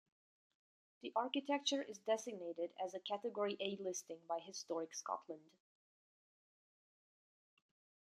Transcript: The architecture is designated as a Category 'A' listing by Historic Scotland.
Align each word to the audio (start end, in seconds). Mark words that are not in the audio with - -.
The 1.03 1.11
architecture 1.15 1.83
is 1.83 1.99
designated 1.99 2.71
as 2.83 2.95
a 2.95 2.99
Category 3.01 3.55
'A' 3.59 3.77
listing 3.83 4.17
by 4.27 4.39
Historic 4.39 4.95
Scotland. 4.95 5.51